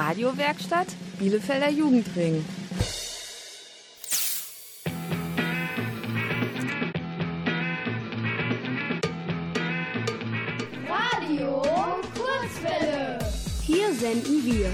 [0.00, 0.86] Radiowerkstatt
[1.18, 2.42] Bielefelder Jugendring.
[10.88, 11.62] Radio
[12.14, 13.18] Kurzwelle.
[13.62, 14.70] Hier senden wir.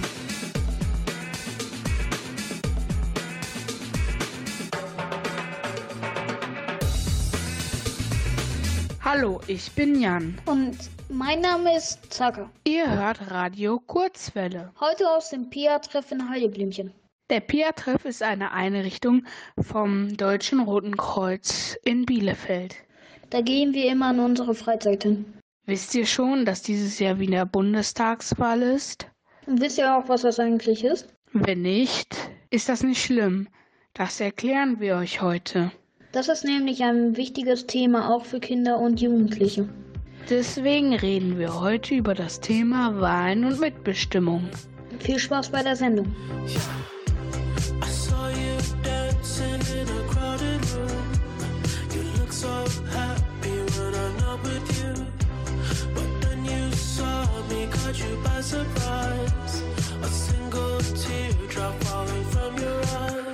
[9.03, 10.39] Hallo, ich bin Jan.
[10.47, 10.79] Und
[11.09, 12.51] mein Name ist Zacker.
[12.65, 14.73] Ihr hört Radio Kurzwelle.
[14.81, 16.93] Heute aus dem PIA-Treff in Heideblümchen.
[17.31, 19.25] Der PIA-Treff ist eine Einrichtung
[19.61, 22.77] vom Deutschen Roten Kreuz in Bielefeld.
[23.31, 25.25] Da gehen wir immer an unsere Freizeit hin.
[25.67, 29.09] Wisst ihr schon, dass dieses Jahr wieder Bundestagswahl ist?
[29.47, 31.09] Und wisst ihr auch, was das eigentlich ist?
[31.33, 32.17] Wenn nicht,
[32.51, 33.49] ist das nicht schlimm.
[33.95, 35.73] Das erklären wir euch heute.
[36.13, 39.69] Das ist nämlich ein wichtiges Thema auch für Kinder und Jugendliche.
[40.29, 44.49] Deswegen reden wir heute über das Thema Wahlen und Mitbestimmung.
[44.99, 46.07] Viel Spaß bei der Sendung.
[47.81, 51.13] I saw you dancing in a crowded room.
[51.95, 52.49] You look so
[52.91, 55.07] happy when I'm not with you.
[55.95, 59.63] But then you saw me, caught you by surprise.
[60.03, 63.26] A single teardrop falling from your eye.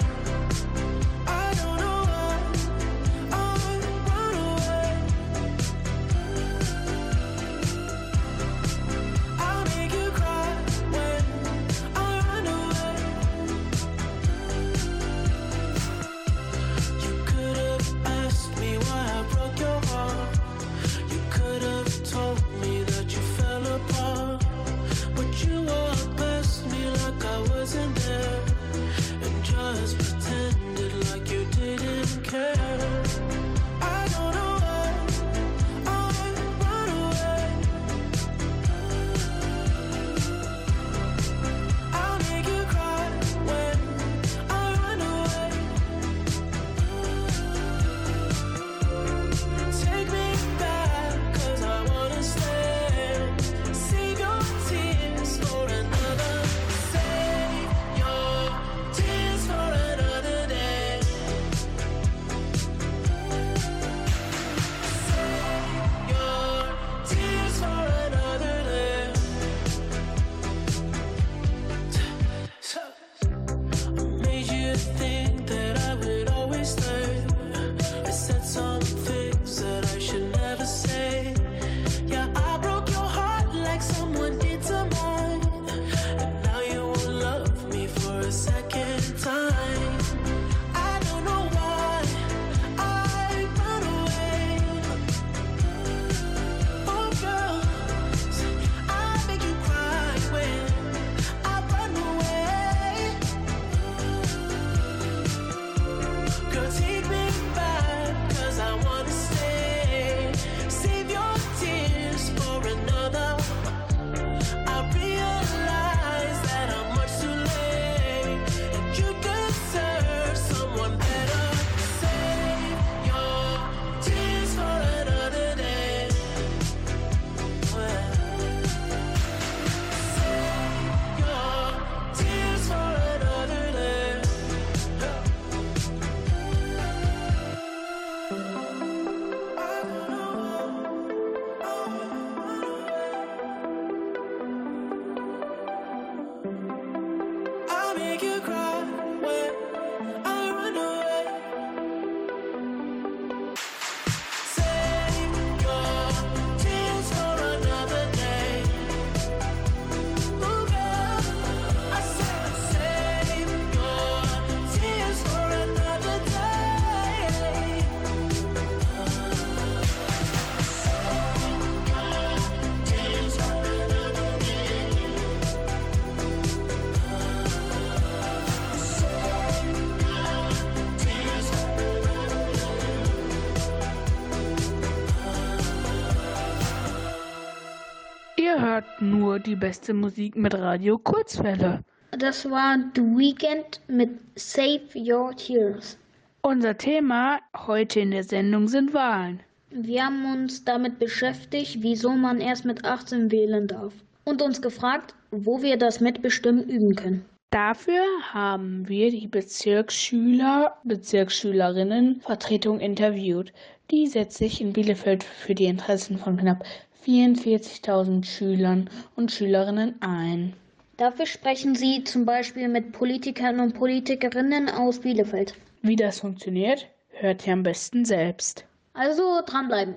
[189.47, 191.83] Die beste Musik mit Radio Kurzwelle.
[192.13, 195.99] Das war The Weekend mit Save Your Tears.
[196.43, 199.41] Unser Thema heute in der Sendung sind Wahlen.
[199.71, 203.95] Wir haben uns damit beschäftigt, wieso man erst mit 18 wählen darf.
[204.25, 207.25] Und uns gefragt, wo wir das Mitbestimmen üben können.
[207.51, 208.03] Dafür
[208.33, 213.53] haben wir die Bezirksschüler, Bezirksschülerinnen Vertretung interviewt.
[213.91, 216.65] Die setzt sich in Bielefeld für die Interessen von knapp
[217.07, 220.55] 44.000 Schülern und Schülerinnen ein.
[220.97, 225.55] Dafür sprechen Sie zum Beispiel mit Politikern und Politikerinnen aus Bielefeld.
[225.83, 228.65] Wie das funktioniert, hört ihr am besten selbst.
[228.95, 229.97] Also dranbleiben.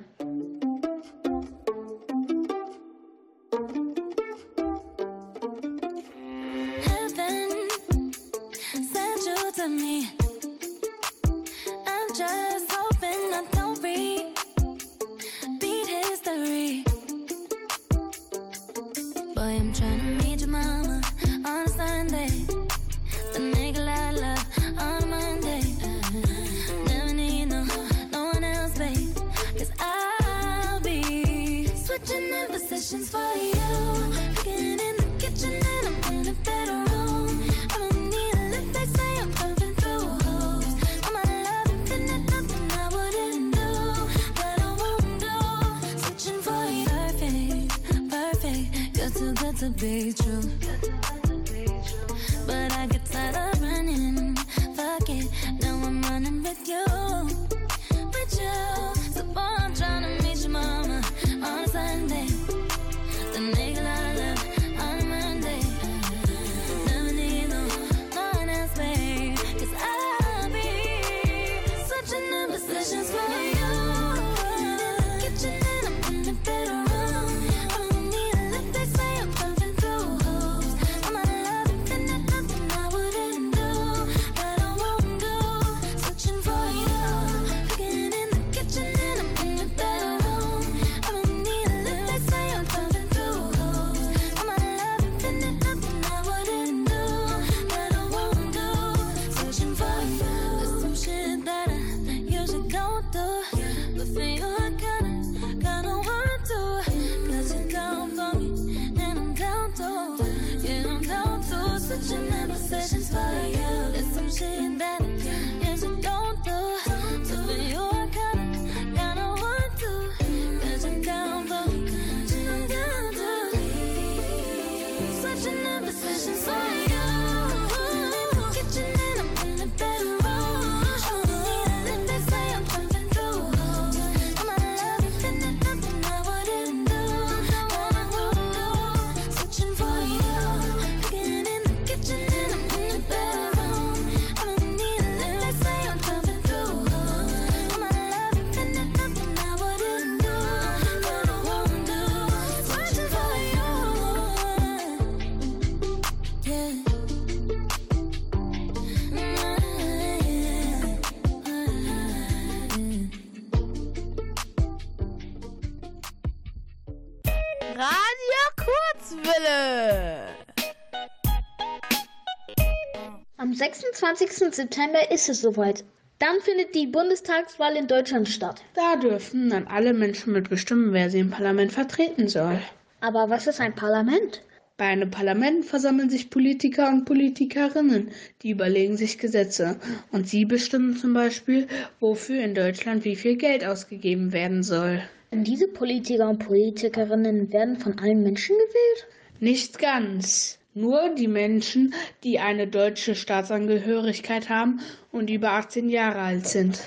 [174.05, 174.53] 26.
[174.53, 175.83] September ist es soweit.
[176.19, 178.61] Dann findet die Bundestagswahl in Deutschland statt.
[178.75, 182.59] Da dürfen dann alle Menschen mitbestimmen, wer sie im Parlament vertreten soll.
[183.01, 184.43] Aber was ist ein Parlament?
[184.77, 188.11] Bei einem Parlament versammeln sich Politiker und Politikerinnen,
[188.43, 189.79] die überlegen sich Gesetze.
[190.11, 191.67] Und sie bestimmen zum Beispiel,
[191.99, 195.01] wofür in Deutschland wie viel Geld ausgegeben werden soll.
[195.31, 199.07] Und diese Politiker und Politikerinnen werden von allen Menschen gewählt?
[199.39, 200.59] Nicht ganz.
[200.77, 201.93] Nur die Menschen,
[202.25, 204.81] die eine deutsche Staatsangehörigkeit haben
[205.13, 206.81] und über 18 Jahre alt sind.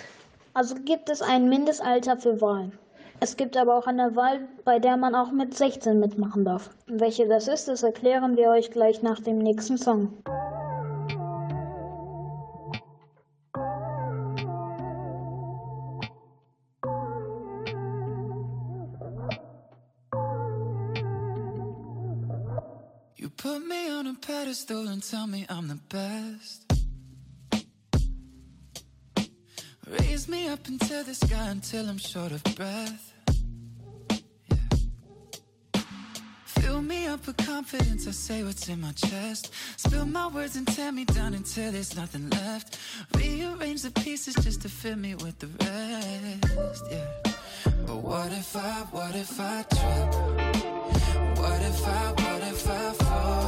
[0.52, 2.72] Also gibt es ein Mindestalter für Wahlen.
[3.20, 6.68] Es gibt aber auch eine Wahl, bei der man auch mit 16 mitmachen darf.
[6.86, 10.12] Welche das ist, das erklären wir euch gleich nach dem nächsten Song.
[24.58, 26.64] Pedestal and tell me I'm the best.
[29.86, 33.12] Raise me up into the sky until I'm short of breath.
[34.50, 34.56] Yeah.
[36.44, 39.52] Fill me up with confidence, I say what's in my chest.
[39.76, 42.78] Spill my words and tear me down until there's nothing left.
[43.14, 46.84] Rearrange the pieces just to fill me with the rest.
[46.90, 47.32] Yeah.
[47.86, 50.14] But what if I, what if I trip?
[51.38, 53.47] What if I, what if I fall?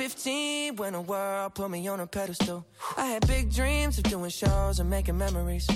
[0.00, 2.64] 15 when the world put me on a pedestal.
[2.96, 5.68] I had big dreams of doing shows and making memories.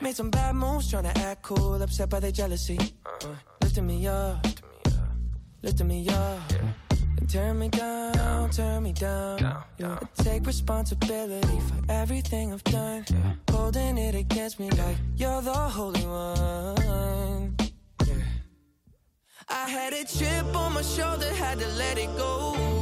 [0.00, 2.78] Made some bad moves, tryna act cool, upset by their jealousy.
[3.04, 4.46] Uh, lifting me up,
[5.62, 6.38] lifting me up.
[7.18, 9.40] And turn me down, turn me down.
[9.78, 9.98] Yeah.
[10.00, 13.04] I take responsibility for everything I've done.
[13.50, 17.56] Holding it against me like you're the holy one.
[18.06, 18.14] Yeah.
[19.48, 22.81] I had a chip on my shoulder, had to let it go.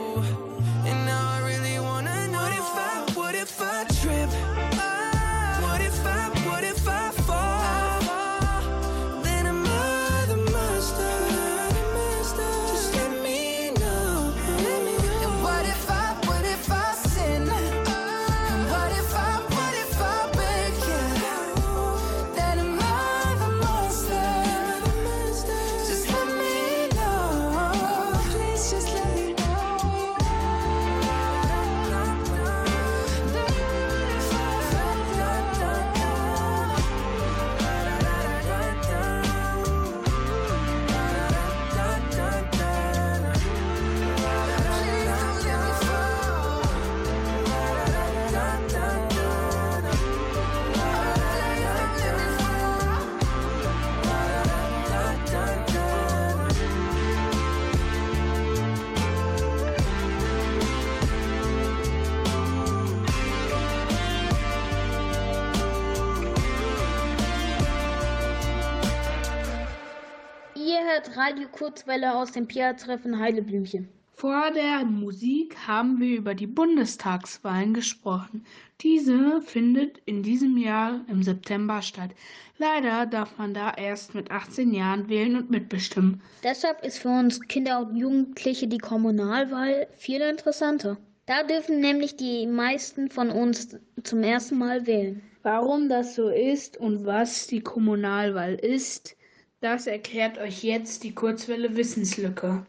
[71.21, 73.87] Ihr hört Radio Kurzwelle aus dem Pia-Treffen Heideblümchen.
[74.13, 78.43] Vor der Musik haben wir über die Bundestagswahlen gesprochen.
[78.81, 82.09] Diese findet in diesem Jahr im September statt.
[82.57, 86.21] Leider darf man da erst mit 18 Jahren wählen und mitbestimmen.
[86.43, 90.97] Deshalb ist für uns Kinder und Jugendliche die Kommunalwahl viel interessanter.
[91.27, 95.21] Da dürfen nämlich die meisten von uns zum ersten Mal wählen.
[95.43, 99.15] Warum das so ist und was die Kommunalwahl ist,
[99.61, 102.65] das erklärt euch jetzt die Kurzwelle Wissenslücke.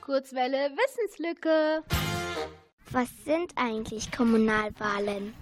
[0.00, 1.82] Kurzwelle Wissenslücke.
[2.90, 5.32] Was sind eigentlich Kommunalwahlen?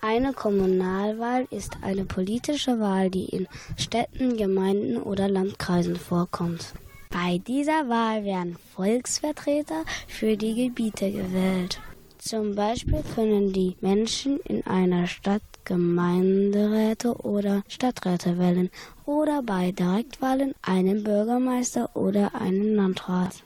[0.00, 6.72] Eine Kommunalwahl ist eine politische Wahl, die in Städten, Gemeinden oder Landkreisen vorkommt.
[7.10, 11.80] Bei dieser Wahl werden Volksvertreter für die Gebiete gewählt.
[12.16, 18.70] Zum Beispiel können die Menschen in einer Stadt Gemeinderäte oder Stadträte wählen
[19.06, 23.42] oder bei Direktwahlen einen Bürgermeister oder einen Landrat.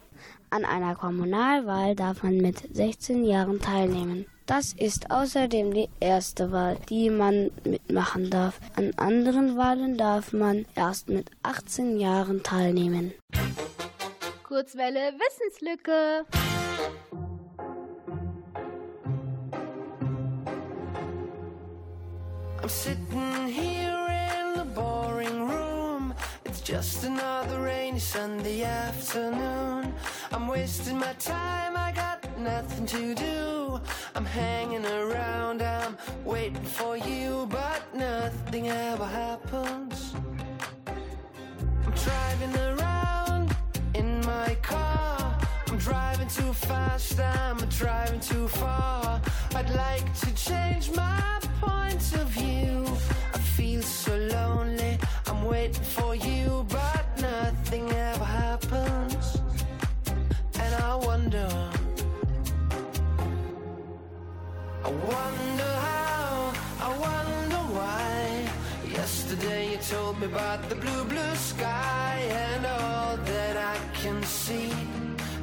[0.50, 4.26] An einer Kommunalwahl darf man mit 16 Jahren teilnehmen.
[4.46, 8.60] Das ist außerdem die erste Wahl, die man mitmachen darf.
[8.76, 13.14] An anderen Wahlen darf man erst mit 18 Jahren teilnehmen.
[14.42, 16.26] Kurzwelle Wissenslücke.
[22.64, 24.06] I'm sitting here
[24.38, 26.14] in the boring room.
[26.46, 29.92] It's just another rainy Sunday afternoon.
[30.32, 33.80] I'm wasting my time, I got nothing to do.
[34.14, 40.14] I'm hanging around, I'm waiting for you, but nothing ever happens.
[40.86, 43.54] I'm driving around
[43.92, 45.38] in my car.
[45.68, 49.20] I'm driving too fast, I'm driving too far.
[49.54, 50.23] I'd like to
[69.44, 74.72] Yesterday you told me about the blue, blue sky, and all that I can see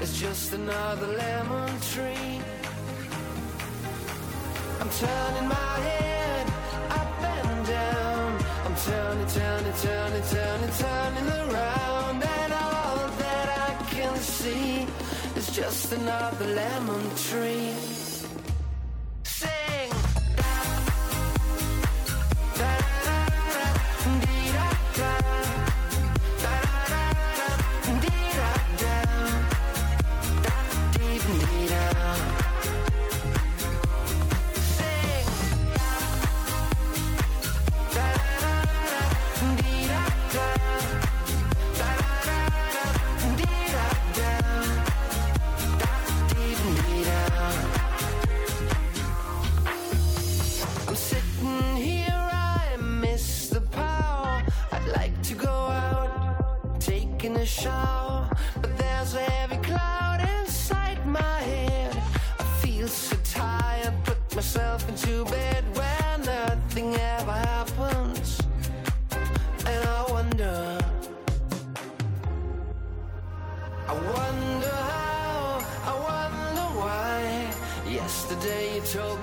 [0.01, 2.41] is just another lemon tree.
[4.79, 6.47] I'm turning my head
[6.89, 8.43] up and down.
[8.65, 14.87] I'm turning, turning, turning, turning, turning around, and all that I can see
[15.35, 17.80] is just another lemon tree.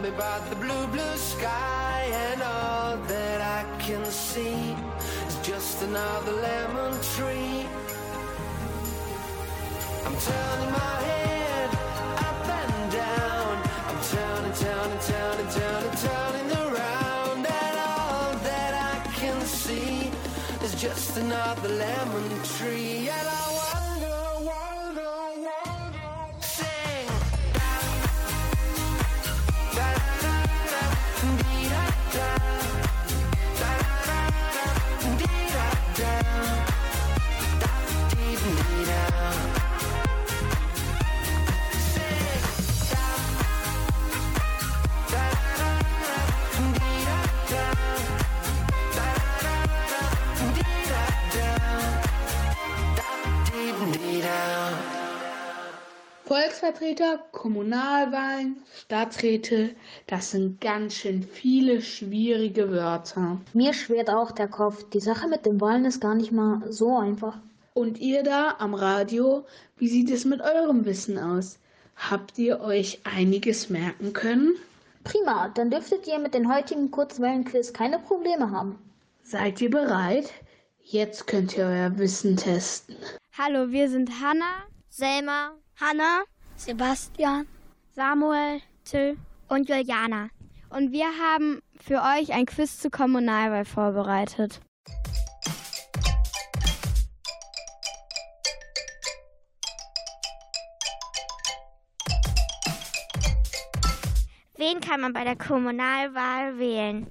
[0.09, 4.75] About the blue, blue sky, and all that I can see
[5.27, 7.67] is just another lemon tree.
[10.07, 11.71] I'm turning my head
[12.29, 13.55] up and down.
[13.89, 20.11] I'm turning, turning, turning, turning, turning around, and all that I can see
[20.65, 23.11] is just another lemon tree.
[56.29, 59.75] Volksvertreter, Kommunalwahlen, Stadträte,
[60.07, 63.41] das sind ganz schön viele schwierige Wörter.
[63.55, 64.85] Mir schwert auch der Kopf.
[64.91, 67.39] Die Sache mit den Wahlen ist gar nicht mal so einfach.
[67.73, 69.47] Und ihr da am Radio,
[69.79, 71.59] wie sieht es mit eurem Wissen aus?
[71.97, 74.53] Habt ihr euch einiges merken können?
[75.05, 78.79] Prima, dann dürftet ihr mit den heutigen Kurzwellenquiz keine Probleme haben.
[79.23, 80.31] Seid ihr bereit?
[80.83, 82.97] Jetzt könnt ihr euer Wissen testen.
[83.33, 86.25] Hallo, wir sind Hanna, Selma, Hanna,
[86.57, 87.47] Sebastian,
[87.95, 89.17] Samuel, Till
[89.49, 90.29] und Juliana.
[90.71, 94.61] und wir haben für euch ein Quiz zur Kommunalwahl vorbereitet.
[104.57, 107.09] Wen kann man bei der Kommunalwahl wählen?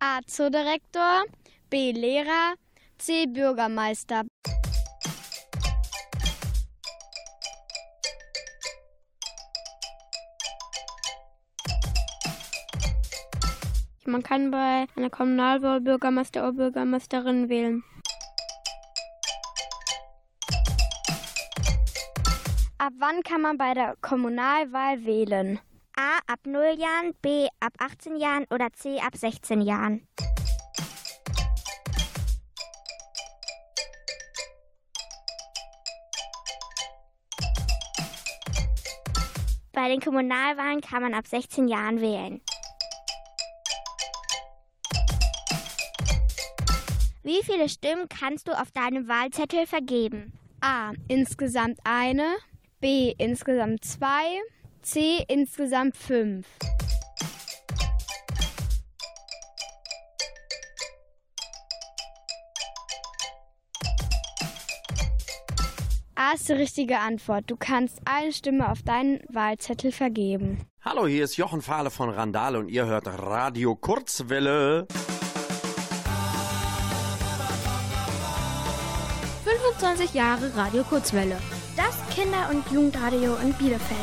[0.00, 0.20] A.
[0.26, 1.24] Zoodirektor,
[1.70, 1.92] B.
[1.92, 2.56] Lehrer,
[2.98, 3.24] C.
[3.26, 4.24] Bürgermeister.
[14.12, 17.82] Man kann bei einer Kommunalwahl Bürgermeister oder Bürgermeisterin wählen.
[22.76, 25.60] Ab wann kann man bei der Kommunalwahl wählen?
[25.96, 30.06] A ab 0 Jahren, B ab 18 Jahren oder C ab 16 Jahren.
[39.72, 42.42] Bei den Kommunalwahlen kann man ab 16 Jahren wählen.
[47.24, 50.32] Wie viele Stimmen kannst du auf deinem Wahlzettel vergeben?
[50.60, 50.90] A.
[51.06, 52.34] Insgesamt eine,
[52.80, 53.14] B.
[53.16, 54.40] Insgesamt zwei,
[54.82, 55.24] C.
[55.28, 56.48] Insgesamt fünf.
[66.16, 67.44] A ist die richtige Antwort.
[67.46, 70.58] Du kannst eine Stimme auf deinen Wahlzettel vergeben.
[70.84, 74.88] Hallo, hier ist Jochen Fahle von Randale und ihr hört Radio Kurzwelle.
[79.82, 81.36] 25 Jahre Radio Kurzwelle.
[81.76, 83.98] Das Kinder- und Jugendradio in Bielefeld.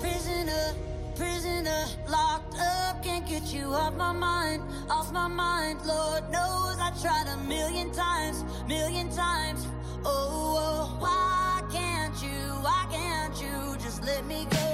[0.00, 0.74] Prisoner,
[1.14, 5.78] prisoner, locked up, can't get you off my mind, off my mind.
[5.84, 9.66] Lord knows I tried a million times, million times.
[10.06, 14.65] Oh, oh, why can't you, why can't you just let me go?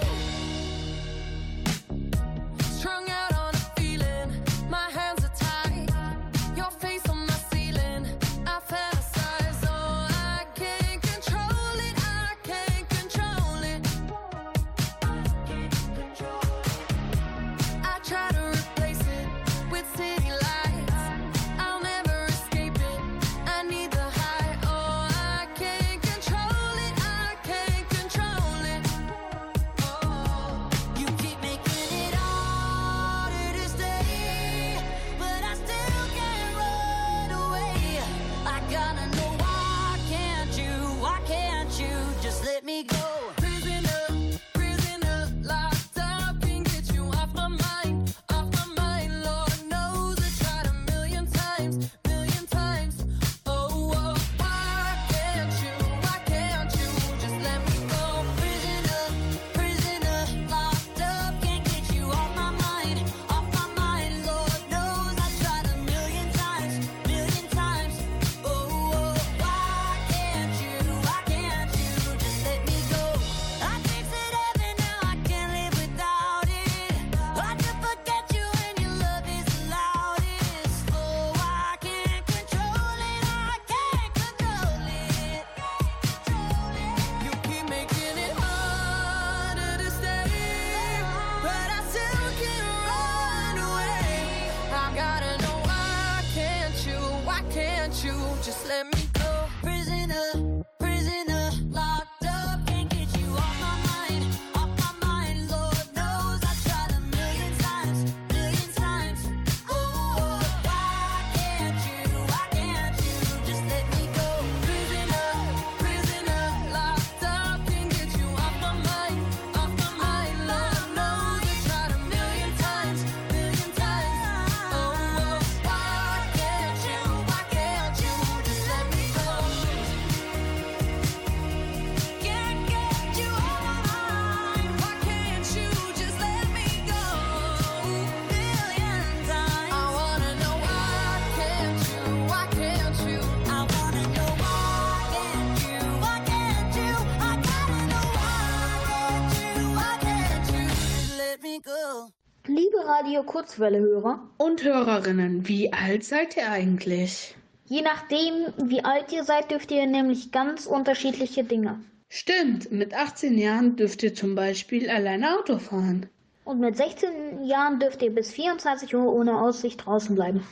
[153.33, 157.35] Kurzwelle-Hörer, Und Hörerinnen, wie alt seid ihr eigentlich?
[157.67, 158.35] je nachdem,
[158.71, 161.81] wie alt ihr seid, dürft ihr nämlich ganz unterschiedliche Dinge.
[162.11, 166.07] Stimmt, mit 18 Jahren dürft ihr zum Beispiel alleine Auto fahren.
[166.45, 170.43] Und mit 16 Jahren dürft ihr bis 24 Uhr ohne Aussicht draußen bleiben.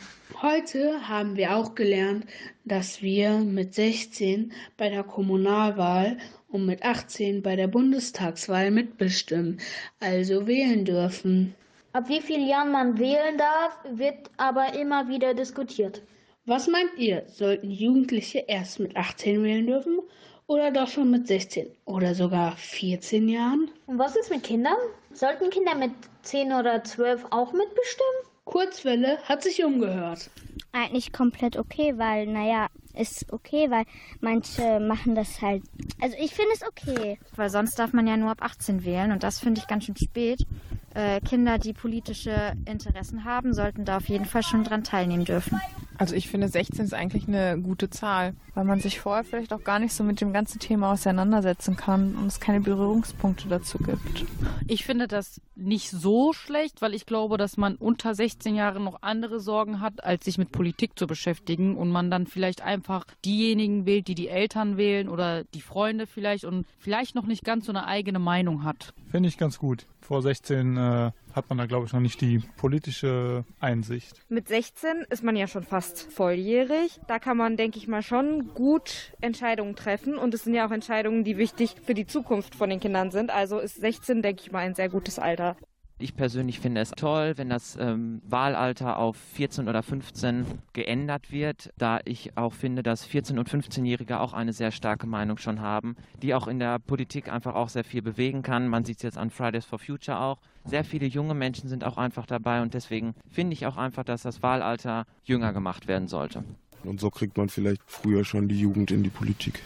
[0.41, 2.25] Heute haben wir auch gelernt,
[2.65, 6.17] dass wir mit 16 bei der Kommunalwahl
[6.49, 9.61] und mit 18 bei der Bundestagswahl mitbestimmen,
[9.99, 11.55] also wählen dürfen.
[11.93, 16.03] Ab wie vielen Jahren man wählen darf, wird aber immer wieder diskutiert.
[16.47, 19.99] Was meint ihr, sollten Jugendliche erst mit 18 wählen dürfen
[20.47, 23.73] oder doch schon mit 16 oder sogar 14 Jahren?
[23.87, 24.77] Und was ist mit Kindern?
[25.13, 25.91] Sollten Kinder mit
[26.23, 28.30] 10 oder 12 auch mitbestimmen?
[28.45, 30.31] Kurzwelle hat sich umgehört.
[30.73, 33.85] Eigentlich komplett okay, weil, naja, ist okay, weil
[34.21, 35.63] manche machen das halt.
[36.01, 37.19] Also ich finde es okay.
[37.37, 39.97] Weil sonst darf man ja nur ab 18 wählen und das finde ich ganz schön
[39.97, 40.47] spät.
[40.95, 45.61] Äh, Kinder, die politische Interessen haben, sollten da auf jeden Fall schon dran teilnehmen dürfen.
[46.01, 49.63] Also ich finde 16 ist eigentlich eine gute Zahl, weil man sich vorher vielleicht auch
[49.63, 54.25] gar nicht so mit dem ganzen Thema auseinandersetzen kann und es keine Berührungspunkte dazu gibt.
[54.67, 59.03] Ich finde das nicht so schlecht, weil ich glaube, dass man unter 16 Jahren noch
[59.03, 63.85] andere Sorgen hat, als sich mit Politik zu beschäftigen und man dann vielleicht einfach diejenigen
[63.85, 67.73] wählt, die die Eltern wählen oder die Freunde vielleicht und vielleicht noch nicht ganz so
[67.73, 68.95] eine eigene Meinung hat.
[69.11, 69.85] Finde ich ganz gut.
[70.11, 74.21] Vor 16 äh, hat man da, glaube ich, noch nicht die politische Einsicht.
[74.29, 76.99] Mit 16 ist man ja schon fast volljährig.
[77.07, 80.19] Da kann man, denke ich mal, schon gut Entscheidungen treffen.
[80.19, 83.31] Und es sind ja auch Entscheidungen, die wichtig für die Zukunft von den Kindern sind.
[83.31, 85.57] Also ist 16, denke ich mal, ein sehr gutes Alter.
[86.03, 91.75] Ich persönlich finde es toll, wenn das ähm, Wahlalter auf 14 oder 15 geändert wird,
[91.77, 95.97] da ich auch finde, dass 14- und 15-Jährige auch eine sehr starke Meinung schon haben,
[96.23, 98.67] die auch in der Politik einfach auch sehr viel bewegen kann.
[98.67, 100.39] Man sieht es jetzt an Fridays for Future auch.
[100.65, 104.23] Sehr viele junge Menschen sind auch einfach dabei und deswegen finde ich auch einfach, dass
[104.23, 106.45] das Wahlalter jünger gemacht werden sollte.
[106.83, 109.61] Und so kriegt man vielleicht früher schon die Jugend in die Politik.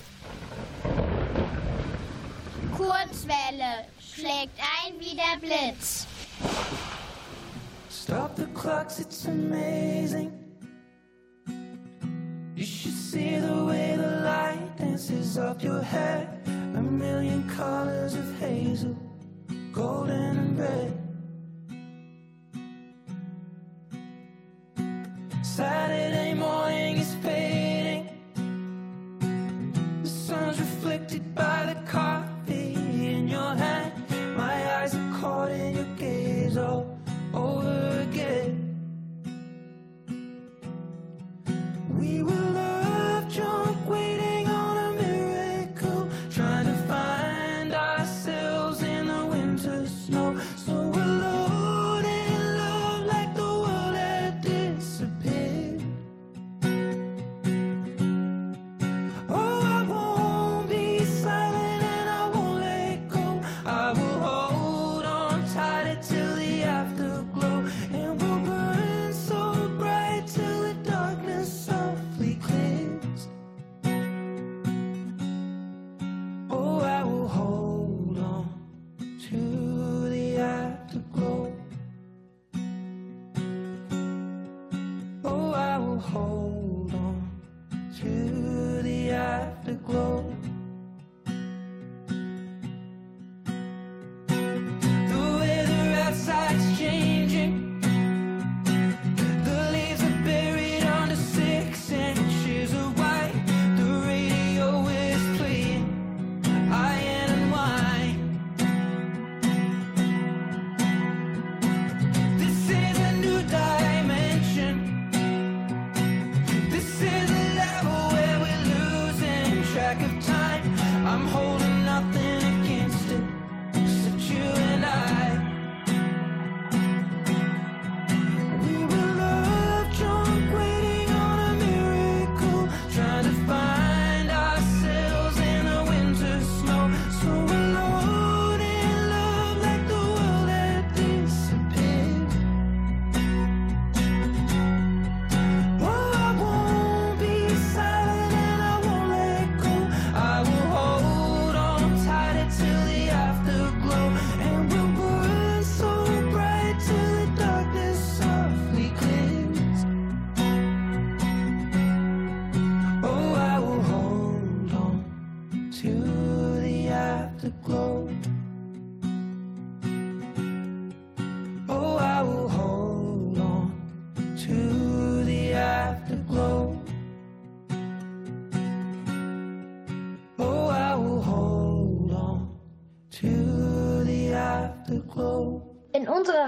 [2.76, 6.08] Kurzwelle schlägt ein wie der Blitz.
[7.88, 10.32] Stop the clocks, it's amazing.
[12.54, 16.28] You should see the way the light dances up your hair.
[16.74, 18.96] A million colors of hazel,
[19.72, 21.00] golden and red.
[25.44, 26.93] Saturday morning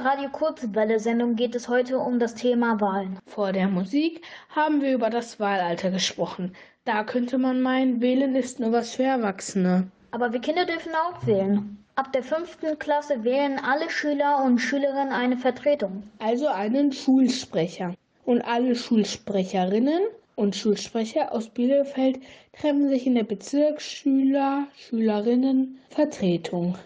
[0.06, 3.18] Radio Kurzwelle Sendung geht es heute um das Thema Wahlen.
[3.26, 6.54] Vor der Musik haben wir über das Wahlalter gesprochen.
[6.84, 9.90] Da könnte man meinen, wählen ist nur was für Erwachsene.
[10.12, 11.84] Aber wir Kinder dürfen auch wählen.
[11.96, 16.04] Ab der fünften Klasse wählen alle Schüler und Schülerinnen eine Vertretung.
[16.20, 17.92] Also einen Schulsprecher.
[18.24, 20.02] Und alle Schulsprecherinnen
[20.36, 22.20] und Schulsprecher aus Bielefeld
[22.52, 26.76] treffen sich in der Bezirksschüler, Schülerinnen Vertretung.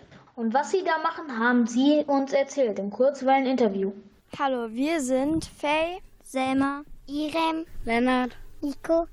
[0.40, 3.92] Und was sie da machen, haben sie uns erzählt im Kurzwellen-Interview.
[4.38, 9.06] Hallo, wir sind Faye, Selma, Irem, Lennart, Nico,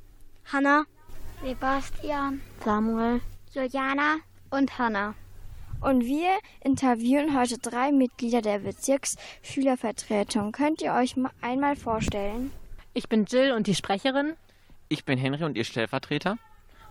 [0.54, 0.86] Hanna,
[1.44, 3.20] Sebastian, Samuel,
[3.54, 4.20] Juliana
[4.52, 5.16] und Hanna.
[5.82, 6.30] Und wir
[6.62, 10.54] interviewen heute drei Mitglieder der Bezirksschülervertretung.
[10.54, 12.52] Könnt ihr euch ma- einmal vorstellen?
[12.94, 14.38] Ich bin Jill und die Sprecherin.
[14.88, 16.38] Ich bin Henry und Ihr Stellvertreter.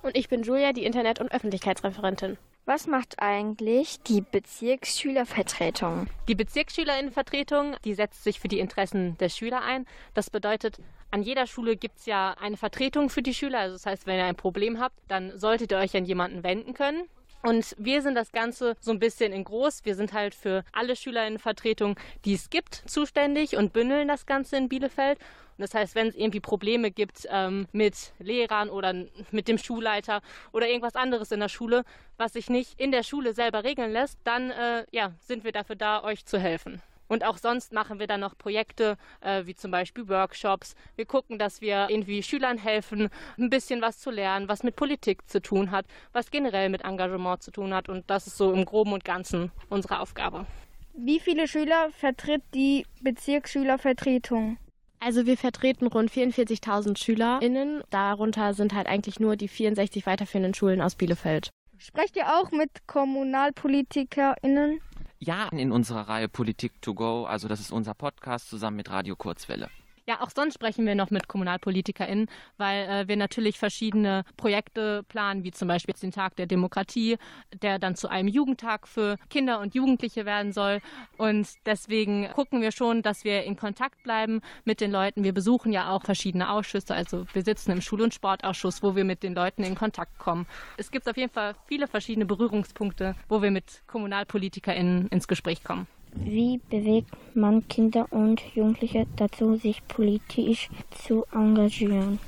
[0.02, 2.36] Und ich bin Julia, die Internet- und Öffentlichkeitsreferentin.
[2.68, 6.08] Was macht eigentlich die Bezirksschülervertretung?
[6.26, 9.86] Die Bezirksschülerinnenvertretung, die setzt sich für die Interessen der Schüler ein.
[10.14, 10.80] Das bedeutet,
[11.12, 13.60] an jeder Schule gibt es ja eine Vertretung für die Schüler.
[13.60, 16.74] Also das heißt, wenn ihr ein Problem habt, dann solltet ihr euch an jemanden wenden
[16.74, 17.04] können.
[17.44, 19.84] Und wir sind das Ganze so ein bisschen in groß.
[19.84, 24.68] Wir sind halt für alle Schülerinnenvertretungen, die es gibt, zuständig und bündeln das Ganze in
[24.68, 25.20] Bielefeld.
[25.58, 28.94] Und das heißt, wenn es irgendwie Probleme gibt ähm, mit Lehrern oder
[29.30, 30.20] mit dem Schulleiter
[30.52, 31.84] oder irgendwas anderes in der Schule,
[32.18, 35.76] was sich nicht in der Schule selber regeln lässt, dann äh, ja, sind wir dafür
[35.76, 36.82] da, euch zu helfen.
[37.08, 40.74] Und auch sonst machen wir dann noch Projekte, äh, wie zum Beispiel Workshops.
[40.96, 45.28] Wir gucken, dass wir irgendwie Schülern helfen, ein bisschen was zu lernen, was mit Politik
[45.28, 47.88] zu tun hat, was generell mit Engagement zu tun hat.
[47.88, 50.46] Und das ist so im Groben und Ganzen unsere Aufgabe.
[50.94, 54.58] Wie viele Schüler vertritt die Bezirksschülervertretung?
[55.00, 57.82] Also wir vertreten rund 44.000 SchülerInnen.
[57.90, 61.50] Darunter sind halt eigentlich nur die 64 weiterführenden Schulen aus Bielefeld.
[61.78, 64.80] Sprecht ihr auch mit KommunalpolitikerInnen?
[65.18, 69.16] Ja, in unserer Reihe Politik to go, also das ist unser Podcast zusammen mit Radio
[69.16, 69.68] Kurzwelle.
[70.08, 75.42] Ja, auch sonst sprechen wir noch mit KommunalpolitikerInnen, weil äh, wir natürlich verschiedene Projekte planen,
[75.42, 77.18] wie zum Beispiel den Tag der Demokratie,
[77.60, 80.80] der dann zu einem Jugendtag für Kinder und Jugendliche werden soll.
[81.16, 85.24] Und deswegen gucken wir schon, dass wir in Kontakt bleiben mit den Leuten.
[85.24, 89.04] Wir besuchen ja auch verschiedene Ausschüsse, also wir sitzen im Schul- und Sportausschuss, wo wir
[89.04, 90.46] mit den Leuten in Kontakt kommen.
[90.76, 95.88] Es gibt auf jeden Fall viele verschiedene Berührungspunkte, wo wir mit KommunalpolitikerInnen ins Gespräch kommen.
[96.24, 102.18] Wie bewegt man Kinder und Jugendliche dazu, sich politisch zu engagieren?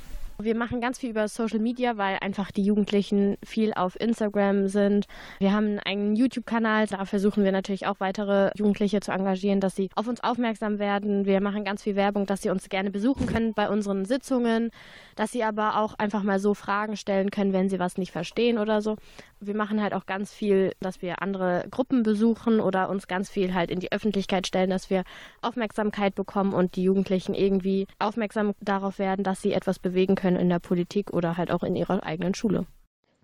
[0.40, 5.08] Wir machen ganz viel über Social Media, weil einfach die Jugendlichen viel auf Instagram sind.
[5.40, 9.90] Wir haben einen YouTube-Kanal, da versuchen wir natürlich auch weitere Jugendliche zu engagieren, dass sie
[9.96, 11.26] auf uns aufmerksam werden.
[11.26, 14.70] Wir machen ganz viel Werbung, dass sie uns gerne besuchen können bei unseren Sitzungen,
[15.16, 18.58] dass sie aber auch einfach mal so Fragen stellen können, wenn sie was nicht verstehen
[18.58, 18.94] oder so.
[19.40, 23.54] Wir machen halt auch ganz viel, dass wir andere Gruppen besuchen oder uns ganz viel
[23.54, 25.04] halt in die Öffentlichkeit stellen, dass wir
[25.42, 30.48] Aufmerksamkeit bekommen und die Jugendlichen irgendwie aufmerksam darauf werden, dass sie etwas bewegen können in
[30.48, 32.66] der Politik oder halt auch in ihrer eigenen Schule.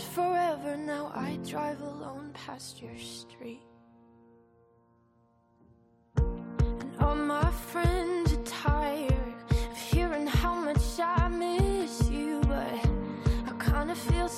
[0.00, 3.62] forever, now I drive alone past your street.
[6.16, 12.72] And all my friends are tired of hearing how much I miss you, but
[13.46, 14.28] I kinda feel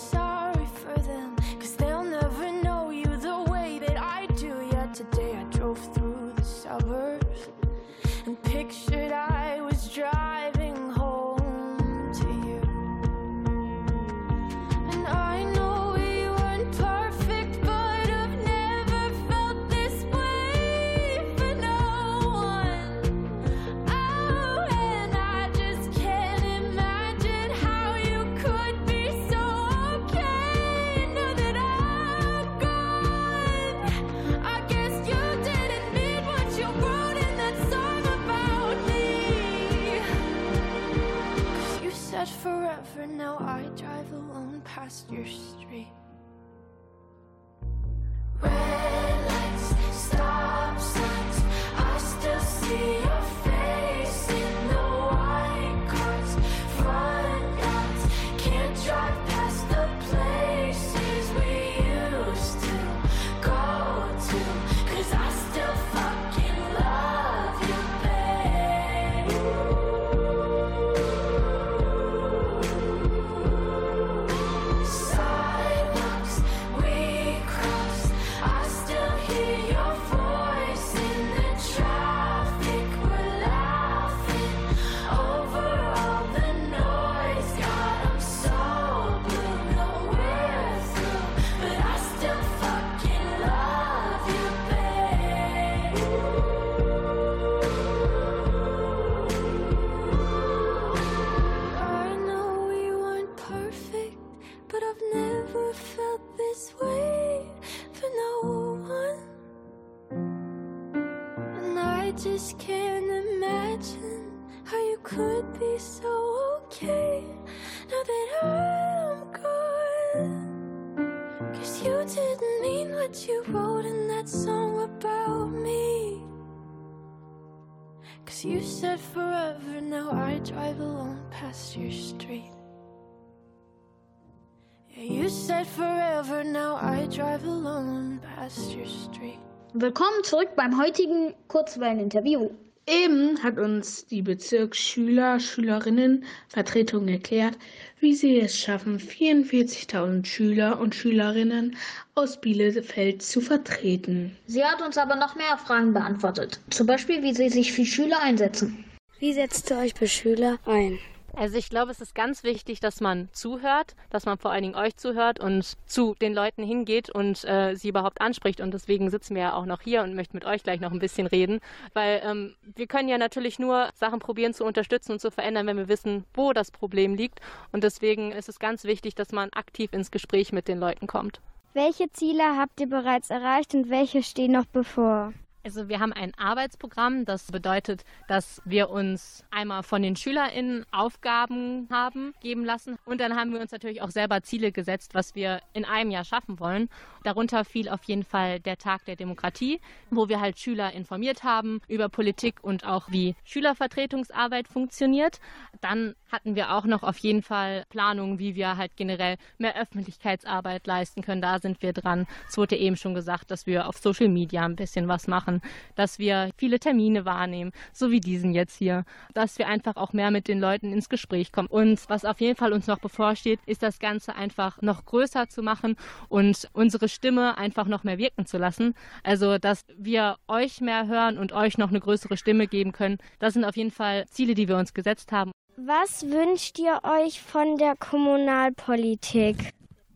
[135.63, 139.39] said forever, now I drive alone past your street.
[139.75, 142.51] Willkommen zurück beim heutigen Kurzwellen-Interview.
[142.87, 147.57] Eben hat uns die Bezirksschüler, Schülerinnen Vertretung erklärt,
[148.01, 151.77] wie sie es schaffen, 44.000 Schüler und Schülerinnen
[152.17, 154.37] aus Bielefeld zu vertreten.
[154.47, 156.61] Sie hat uns aber noch mehr Fragen beantwortet.
[156.71, 158.85] Zum Beispiel, wie sie sich für Schüler einsetzen.
[159.21, 160.99] Wie setzt ihr euch für Schüler ein?
[161.35, 164.75] Also ich glaube, es ist ganz wichtig, dass man zuhört, dass man vor allen Dingen
[164.75, 168.61] euch zuhört und zu den Leuten hingeht und äh, sie überhaupt anspricht.
[168.61, 170.99] Und deswegen sitzen wir ja auch noch hier und möchten mit euch gleich noch ein
[170.99, 171.61] bisschen reden,
[171.95, 175.79] weil ähm, wir können ja natürlich nur Sachen probieren zu unterstützen und zu verändern, wenn
[175.79, 177.41] wir wissen, wo das Problem liegt.
[177.73, 181.41] Und deswegen ist es ganz wichtig, dass man aktiv ins Gespräch mit den Leuten kommt.
[181.75, 185.33] Welche Ziele habt ihr bereits erreicht und welche stehen noch bevor?
[185.65, 191.87] Also wir haben ein Arbeitsprogramm, das bedeutet, dass wir uns einmal von den SchülerInnen Aufgaben
[191.89, 195.61] haben geben lassen und dann haben wir uns natürlich auch selber Ziele gesetzt, was wir
[195.73, 196.89] in einem Jahr schaffen wollen.
[197.23, 201.81] Darunter fiel auf jeden Fall der Tag der Demokratie, wo wir halt Schüler informiert haben
[201.87, 205.39] über Politik und auch wie Schülervertretungsarbeit funktioniert.
[205.81, 210.87] Dann hatten wir auch noch auf jeden Fall Planungen, wie wir halt generell mehr Öffentlichkeitsarbeit
[210.87, 211.43] leisten können.
[211.43, 212.27] Da sind wir dran.
[212.49, 215.52] Es wurde eben schon gesagt, dass wir auf Social Media ein bisschen was machen,
[215.95, 220.31] dass wir viele Termine wahrnehmen, so wie diesen jetzt hier, dass wir einfach auch mehr
[220.31, 221.69] mit den Leuten ins Gespräch kommen.
[221.69, 225.63] Und was auf jeden Fall uns noch bevorsteht, ist das Ganze einfach noch größer zu
[225.63, 225.97] machen
[226.29, 228.95] und unsere Stimme einfach noch mehr wirken zu lassen.
[229.23, 233.19] Also, dass wir euch mehr hören und euch noch eine größere Stimme geben können.
[233.39, 235.53] Das sind auf jeden Fall Ziele, die wir uns gesetzt haben.
[235.77, 239.73] Was wünscht ihr euch von der Kommunalpolitik?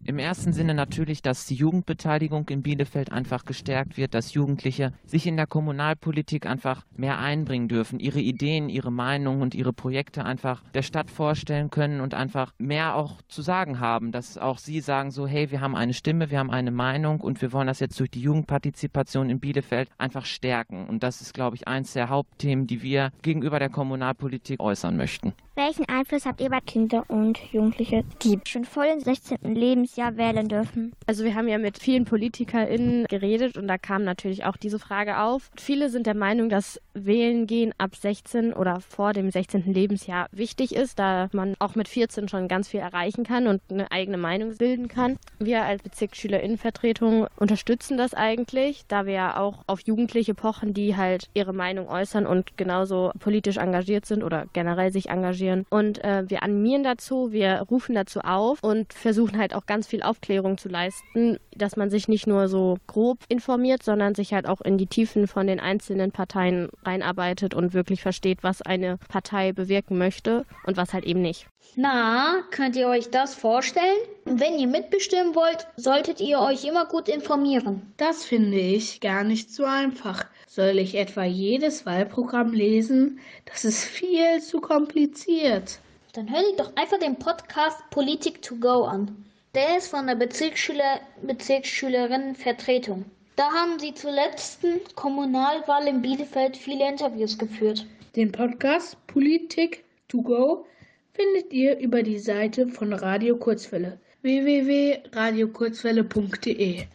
[0.09, 5.27] Im ersten Sinne natürlich, dass die Jugendbeteiligung in Bielefeld einfach gestärkt wird, dass Jugendliche sich
[5.27, 10.63] in der Kommunalpolitik einfach mehr einbringen dürfen, ihre Ideen, ihre Meinungen und ihre Projekte einfach
[10.75, 15.11] der Stadt vorstellen können und einfach mehr auch zu sagen haben, dass auch sie sagen
[15.11, 17.99] so, hey, wir haben eine Stimme, wir haben eine Meinung und wir wollen das jetzt
[17.99, 20.87] durch die Jugendpartizipation in Bielefeld einfach stärken.
[20.87, 25.35] Und das ist, glaube ich, eins der Hauptthemen, die wir gegenüber der Kommunalpolitik äußern möchten.
[25.57, 29.55] Welchen Einfluss habt ihr bei Kinder und Jugendliche, die schon vor dem 16.
[29.55, 30.93] Lebensjahr wählen dürfen?
[31.07, 35.21] Also wir haben ja mit vielen PolitikerInnen geredet und da kam natürlich auch diese Frage
[35.21, 35.51] auf.
[35.57, 39.73] Viele sind der Meinung, dass Wählen gehen ab 16 oder vor dem 16.
[39.73, 43.91] Lebensjahr wichtig ist, da man auch mit 14 schon ganz viel erreichen kann und eine
[43.91, 45.17] eigene Meinung bilden kann.
[45.39, 51.29] Wir als Bezirksschülerinnenvertretung unterstützen das eigentlich, da wir ja auch auf Jugendliche pochen, die halt
[51.35, 55.65] ihre Meinung äußern und genauso politisch engagiert sind oder generell sich engagieren.
[55.71, 60.03] Und äh, wir animieren dazu, wir rufen dazu auf und versuchen halt auch ganz viel
[60.03, 64.61] Aufklärung zu leisten, dass man sich nicht nur so grob informiert, sondern sich halt auch
[64.61, 69.99] in die Tiefen von den einzelnen Parteien reinarbeitet und wirklich versteht, was eine Partei bewirken
[69.99, 71.47] möchte und was halt eben nicht.
[71.75, 73.99] Na, könnt ihr euch das vorstellen?
[74.25, 77.93] Wenn ihr mitbestimmen wollt, solltet ihr euch immer gut informieren.
[77.97, 80.25] Das finde ich gar nicht so einfach.
[80.47, 83.21] Soll ich etwa jedes Wahlprogramm lesen?
[83.45, 85.81] Das ist viel zu kompliziert.
[86.15, 89.27] Dann hört ihr doch einfach den Podcast Politik to go an.
[89.57, 93.07] Der ist von der Bezirksschüler, Bezirksschülerinnenvertretung.
[93.37, 97.87] Da haben sie zur letzten Kommunalwahl in Bielefeld viele Interviews geführt.
[98.17, 100.67] Den Podcast Politik to go
[101.15, 106.87] findet ihr über die Seite von Radio Kurzwelle www.radiokurzwelle.de.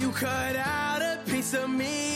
[0.00, 2.15] You cut out a piece of me,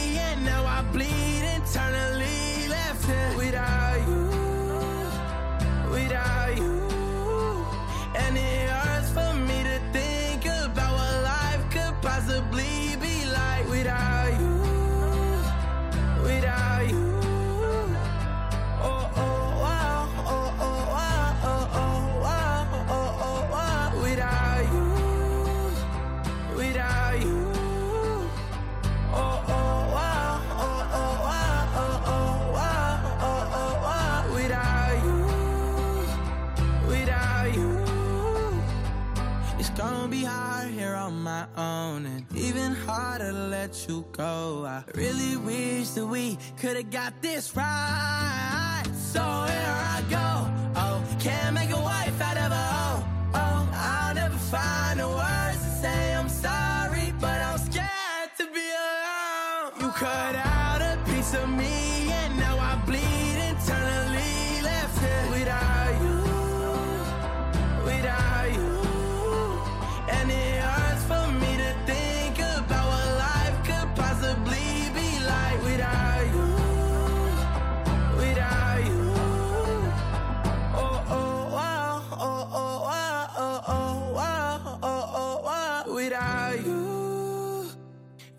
[43.61, 44.65] let you go.
[44.65, 48.83] I really wish that we could've got this right.
[49.13, 50.27] So here I go.
[50.75, 53.03] Oh, can't make a wife out of a hoe.
[53.35, 55.40] Oh, I'll never find the words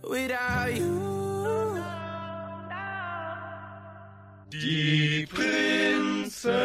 [0.03, 1.23] without you.
[4.53, 6.63] Die Prinzen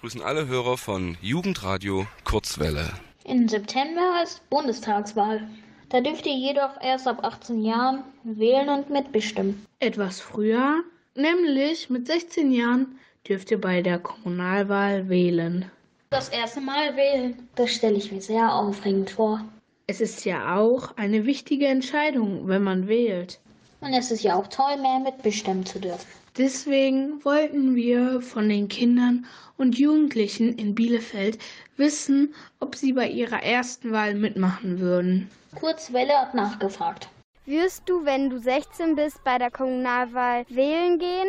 [0.00, 2.90] grüßen alle Hörer von Jugendradio Kurzwelle.
[3.24, 5.48] Im September ist Bundestagswahl.
[5.88, 9.64] Da dürft ihr jedoch erst ab 18 Jahren wählen und mitbestimmen.
[9.78, 10.82] Etwas früher,
[11.14, 15.70] nämlich mit 16 Jahren, dürft ihr bei der Kommunalwahl wählen.
[16.10, 19.44] Das erste Mal wählen, das stelle ich mir sehr aufregend vor.
[19.86, 23.40] Es ist ja auch eine wichtige Entscheidung, wenn man wählt.
[23.80, 26.06] Und es ist ja auch toll, mehr mitbestimmen zu dürfen.
[26.38, 29.26] Deswegen wollten wir von den Kindern
[29.58, 31.38] und Jugendlichen in Bielefeld
[31.76, 35.30] wissen, ob sie bei ihrer ersten Wahl mitmachen würden.
[35.54, 37.08] Kurzwelle hat nachgefragt.
[37.44, 41.28] Wirst du, wenn du 16 bist, bei der Kommunalwahl wählen gehen?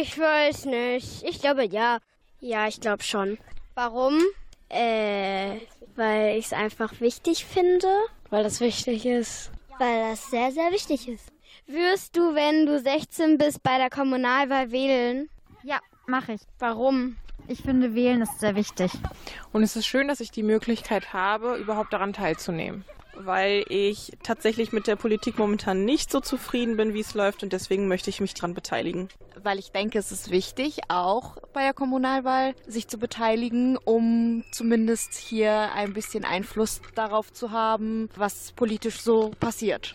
[0.00, 1.24] Ich weiß nicht.
[1.24, 1.98] Ich glaube ja.
[2.40, 3.36] Ja, ich glaube schon.
[3.74, 4.22] Warum?
[4.68, 5.58] Äh,
[5.96, 7.88] weil ich es einfach wichtig finde.
[8.30, 9.50] Weil das wichtig ist.
[9.78, 11.32] Weil das sehr, sehr wichtig ist.
[11.66, 15.28] Wirst du, wenn du 16 bist, bei der Kommunalwahl wählen?
[15.62, 16.40] Ja, mache ich.
[16.58, 17.16] Warum?
[17.48, 18.92] Ich finde, wählen ist sehr wichtig.
[19.52, 22.84] Und es ist schön, dass ich die Möglichkeit habe, überhaupt daran teilzunehmen.
[23.18, 27.52] Weil ich tatsächlich mit der Politik momentan nicht so zufrieden bin, wie es läuft und
[27.52, 29.08] deswegen möchte ich mich daran beteiligen.
[29.42, 35.14] Weil ich denke, es ist wichtig, auch bei der Kommunalwahl sich zu beteiligen, um zumindest
[35.14, 39.94] hier ein bisschen Einfluss darauf zu haben, was politisch so passiert.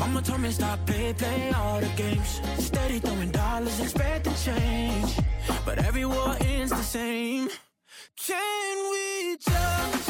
[0.00, 2.40] Mama told me stop play, play all the games.
[2.58, 5.18] Steady throwing dollars, expecting change.
[5.66, 7.50] But every war ends the same.
[8.16, 10.09] Can we just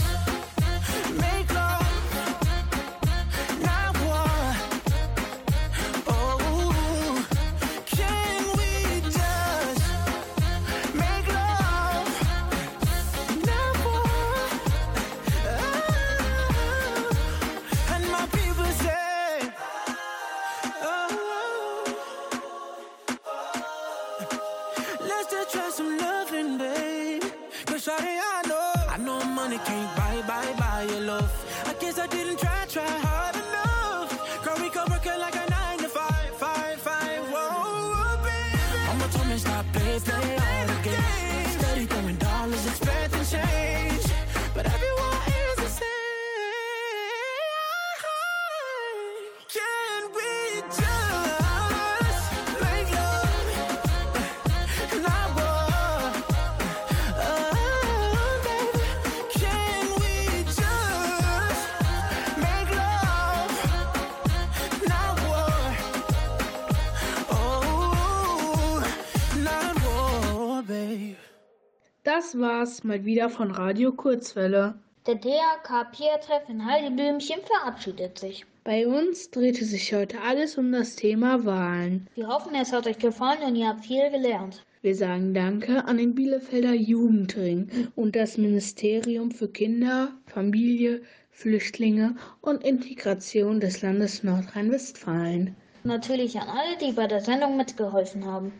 [72.21, 74.75] Das war's mal wieder von Radio Kurzwelle.
[75.07, 78.45] Der DRK-Peer-Treff in Heideblümchen verabschiedet sich.
[78.63, 82.07] Bei uns drehte sich heute alles um das Thema Wahlen.
[82.13, 84.63] Wir hoffen, es hat euch gefallen und ihr habt viel gelernt.
[84.83, 91.01] Wir sagen Danke an den Bielefelder Jugendring und das Ministerium für Kinder, Familie,
[91.31, 95.55] Flüchtlinge und Integration des Landes Nordrhein-Westfalen.
[95.83, 98.53] Natürlich an alle, die bei der Sendung mitgeholfen haben.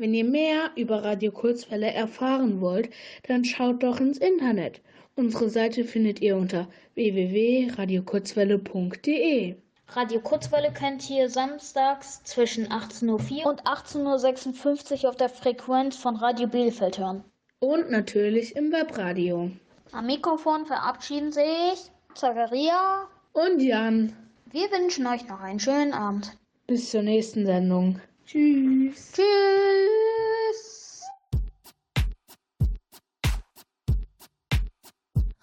[0.00, 2.88] Wenn ihr mehr über Radio Kurzwelle erfahren wollt,
[3.28, 4.80] dann schaut doch ins Internet.
[5.14, 9.56] Unsere Seite findet ihr unter www.radiokurzwelle.de.
[9.88, 16.16] Radio Kurzwelle könnt ihr samstags zwischen 18.04 Uhr und 18.56 Uhr auf der Frequenz von
[16.16, 17.22] Radio Bielefeld hören.
[17.58, 19.50] Und natürlich im Webradio.
[19.92, 24.16] Am Mikrofon verabschieden sich Zachariah und Jan.
[24.50, 26.38] Wir wünschen euch noch einen schönen Abend.
[26.66, 28.00] Bis zur nächsten Sendung.
[28.30, 29.10] Tschüss.
[29.12, 31.00] Tschüss.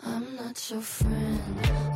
[0.06, 1.87] I'm not your friend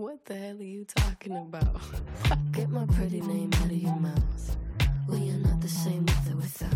[0.00, 1.78] What the hell are you talking about?
[2.52, 4.56] Get my pretty name out of your mouth.
[5.06, 6.72] We are not the same with or without.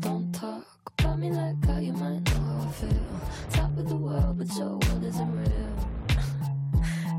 [0.00, 0.66] Don't talk
[0.98, 3.06] about me like how you might know how I feel.
[3.52, 5.88] Top of the world, but your world isn't real.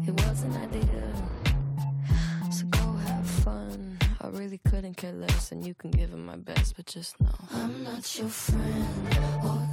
[0.08, 1.14] It wasn't ideal.
[2.52, 3.98] So go have fun.
[4.22, 7.34] I really couldn't care less, and you can give it my best, but just know
[7.52, 9.69] I'm not your friend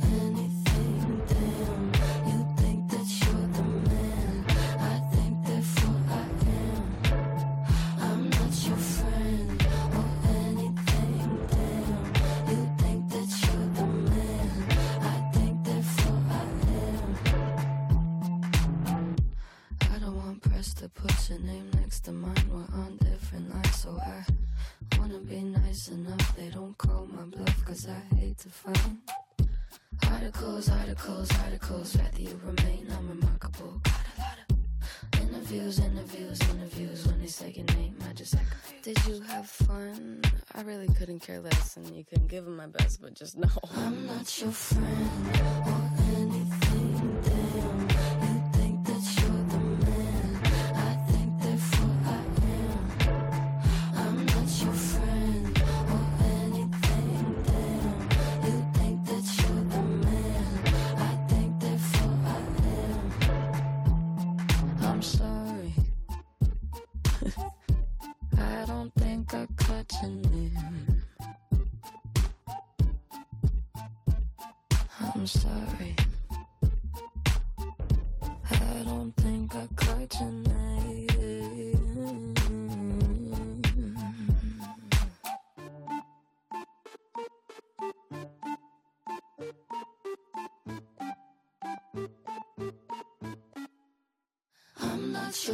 [41.19, 44.41] couldn't care less, and you can give it my best, but just know I'm not
[44.41, 47.23] your friend or anything.
[47.23, 48.45] Damn,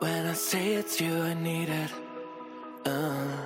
[0.00, 1.90] When I say it's you I needed.
[2.84, 3.36] Uh,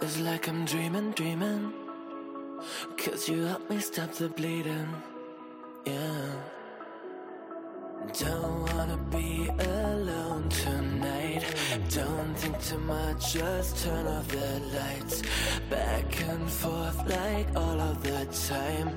[0.00, 1.89] it's like I'm dreaming, dreaming.
[3.04, 4.88] Cause you help me stop the bleeding.
[5.86, 6.32] Yeah.
[8.12, 11.42] Don't wanna be alone tonight.
[11.88, 15.22] Don't think too much, just turn off the lights.
[15.70, 18.94] Back and forth like all of the time.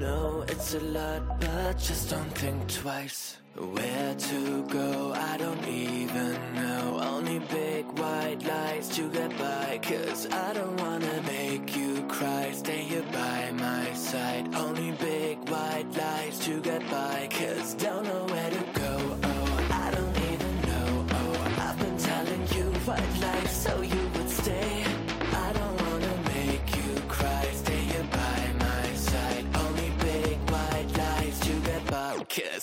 [0.00, 3.38] No, it's a lot, but just don't think twice.
[3.58, 7.00] Where to go, I don't even know.
[7.02, 9.80] Only big white lights to get by.
[9.82, 12.52] Cause I don't wanna make you cry.
[12.52, 14.54] Stay here by my side.
[14.54, 17.28] Only big white lights to get by.
[17.30, 18.25] Cause don't know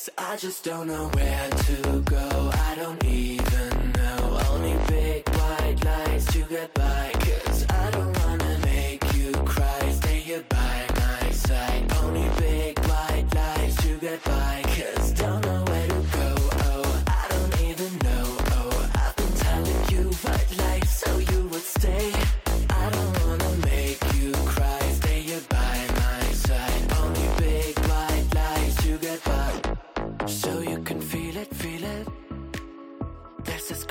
[0.03, 2.51] Cause I just don't know where to go.
[2.51, 4.41] I don't even know.
[4.49, 7.12] Only big white lies to get by.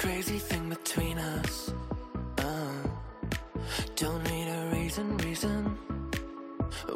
[0.02, 1.72] Crazy thing between us.
[2.36, 2.82] Uh,
[3.94, 5.64] don't need a reason, reason.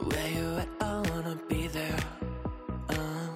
[0.09, 0.68] Where you at?
[0.80, 2.00] I wanna be there.
[2.88, 3.28] Uh,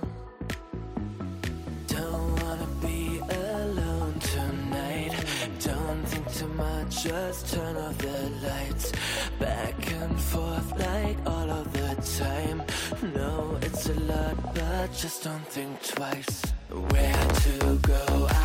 [1.87, 5.15] don't wanna be alone tonight.
[5.61, 8.91] Don't think too much, just turn off the lights.
[9.39, 12.59] Back and forth like all of the time.
[13.15, 16.60] No, it's a lot, but just don't think twice.
[16.73, 18.41] Where to go, I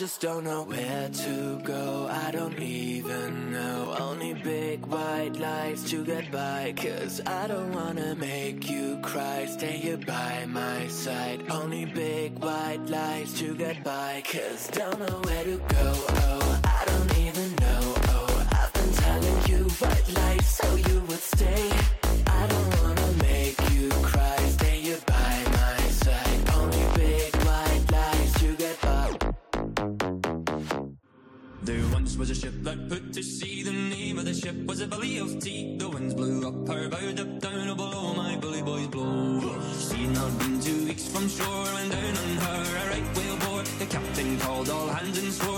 [0.00, 2.08] just don't know where to go.
[2.10, 3.94] I don't even know.
[4.00, 6.72] Only big white lights to get by.
[6.74, 9.44] Cause I don't wanna make you cry.
[9.44, 11.44] Stay here by my side.
[11.50, 14.22] Only big white lights to get by.
[14.24, 15.92] Cause don't know where to go.
[16.24, 17.82] Oh, I don't even know.
[18.14, 21.99] Oh, I've been telling you white lights so you would stay.
[32.20, 33.62] was a ship that put to sea.
[33.62, 35.78] The name of the ship was a belly of tea.
[35.78, 39.40] The winds blew up her bow, up down, oh below my bully boys blow.
[39.88, 43.62] She'd not been two weeks from shore when down on her a right whale bore.
[43.78, 45.49] The captain called all hands and swore.